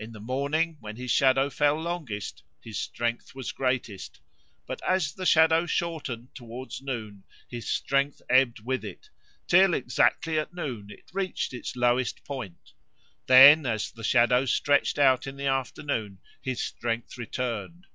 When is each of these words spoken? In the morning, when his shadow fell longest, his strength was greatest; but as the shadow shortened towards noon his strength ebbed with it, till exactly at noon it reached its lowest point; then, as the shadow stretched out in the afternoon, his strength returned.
In 0.00 0.10
the 0.10 0.18
morning, 0.18 0.78
when 0.80 0.96
his 0.96 1.12
shadow 1.12 1.48
fell 1.48 1.80
longest, 1.80 2.42
his 2.60 2.76
strength 2.76 3.36
was 3.36 3.52
greatest; 3.52 4.18
but 4.66 4.82
as 4.82 5.12
the 5.14 5.24
shadow 5.24 5.64
shortened 5.64 6.34
towards 6.34 6.82
noon 6.82 7.22
his 7.48 7.68
strength 7.68 8.20
ebbed 8.28 8.58
with 8.64 8.84
it, 8.84 9.10
till 9.46 9.72
exactly 9.72 10.40
at 10.40 10.52
noon 10.52 10.90
it 10.90 11.08
reached 11.12 11.54
its 11.54 11.76
lowest 11.76 12.24
point; 12.24 12.72
then, 13.26 13.64
as 13.64 13.92
the 13.92 14.02
shadow 14.02 14.44
stretched 14.44 14.98
out 14.98 15.28
in 15.28 15.36
the 15.36 15.46
afternoon, 15.46 16.18
his 16.42 16.60
strength 16.60 17.16
returned. 17.16 17.86